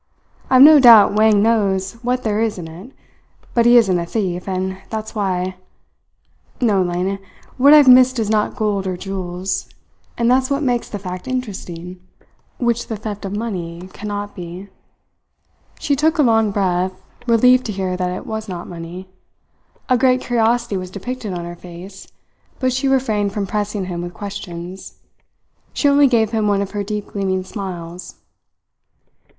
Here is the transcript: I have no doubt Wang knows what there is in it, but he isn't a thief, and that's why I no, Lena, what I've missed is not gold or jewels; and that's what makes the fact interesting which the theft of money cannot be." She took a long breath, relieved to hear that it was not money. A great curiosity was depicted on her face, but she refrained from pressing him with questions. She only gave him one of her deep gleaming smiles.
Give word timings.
I 0.49 0.55
have 0.55 0.63
no 0.63 0.79
doubt 0.79 1.13
Wang 1.13 1.43
knows 1.43 1.93
what 2.01 2.23
there 2.23 2.41
is 2.41 2.57
in 2.57 2.67
it, 2.67 2.91
but 3.53 3.67
he 3.67 3.77
isn't 3.77 3.99
a 3.99 4.05
thief, 4.07 4.47
and 4.47 4.79
that's 4.89 5.13
why 5.13 5.41
I 5.43 5.55
no, 6.59 6.81
Lena, 6.81 7.19
what 7.57 7.75
I've 7.75 7.87
missed 7.87 8.17
is 8.17 8.27
not 8.27 8.55
gold 8.55 8.87
or 8.87 8.97
jewels; 8.97 9.69
and 10.17 10.27
that's 10.27 10.49
what 10.49 10.63
makes 10.63 10.89
the 10.89 10.97
fact 10.97 11.27
interesting 11.27 12.01
which 12.57 12.87
the 12.87 12.97
theft 12.97 13.25
of 13.25 13.35
money 13.37 13.87
cannot 13.93 14.33
be." 14.33 14.69
She 15.77 15.95
took 15.95 16.17
a 16.17 16.23
long 16.23 16.49
breath, 16.49 16.93
relieved 17.27 17.67
to 17.67 17.71
hear 17.71 17.95
that 17.95 18.09
it 18.09 18.25
was 18.25 18.49
not 18.49 18.67
money. 18.67 19.07
A 19.87 19.99
great 19.99 20.19
curiosity 20.21 20.77
was 20.77 20.89
depicted 20.89 21.31
on 21.31 21.45
her 21.45 21.55
face, 21.55 22.11
but 22.59 22.73
she 22.73 22.87
refrained 22.87 23.33
from 23.33 23.45
pressing 23.45 23.85
him 23.85 24.01
with 24.01 24.15
questions. 24.15 24.97
She 25.73 25.87
only 25.87 26.07
gave 26.07 26.31
him 26.31 26.47
one 26.47 26.63
of 26.63 26.71
her 26.71 26.83
deep 26.83 27.05
gleaming 27.13 27.43
smiles. 27.43 28.15